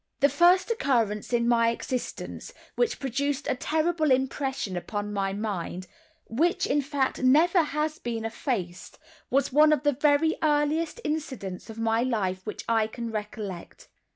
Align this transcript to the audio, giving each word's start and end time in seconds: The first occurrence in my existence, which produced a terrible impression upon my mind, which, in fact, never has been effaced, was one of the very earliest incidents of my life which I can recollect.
The 0.19 0.29
first 0.29 0.71
occurrence 0.71 1.31
in 1.31 1.47
my 1.47 1.69
existence, 1.69 2.55
which 2.75 2.99
produced 2.99 3.47
a 3.47 3.53
terrible 3.53 4.09
impression 4.09 4.75
upon 4.75 5.13
my 5.13 5.31
mind, 5.31 5.85
which, 6.27 6.65
in 6.65 6.81
fact, 6.81 7.21
never 7.21 7.61
has 7.61 7.99
been 7.99 8.25
effaced, 8.25 8.97
was 9.29 9.53
one 9.53 9.71
of 9.71 9.83
the 9.83 9.93
very 9.93 10.37
earliest 10.41 11.01
incidents 11.03 11.69
of 11.69 11.77
my 11.77 12.01
life 12.01 12.43
which 12.47 12.63
I 12.67 12.87
can 12.87 13.11
recollect. 13.11 13.89